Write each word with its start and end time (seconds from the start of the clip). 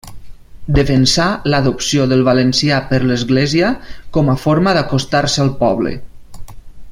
Defensà 0.77 1.25
l'adopció 1.53 2.07
del 2.13 2.23
valencià 2.29 2.79
per 2.93 3.01
l'església 3.11 3.69
com 4.17 4.33
a 4.35 4.39
forma 4.45 4.75
d'acostar-se 4.79 5.45
al 5.45 5.53
poble. 5.61 5.95